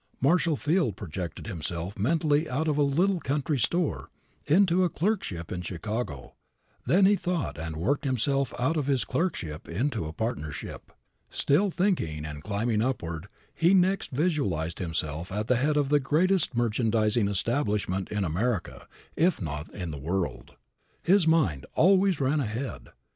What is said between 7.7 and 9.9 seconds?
worked himself out of this clerkship